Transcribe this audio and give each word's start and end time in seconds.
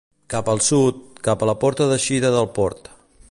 Cap 0.33 0.47
al 0.53 0.61
sud, 0.67 1.03
cap 1.27 1.45
a 1.45 1.49
la 1.51 1.55
porta 1.65 1.89
d'eixida 1.93 2.33
del 2.39 2.51
port. 2.59 2.93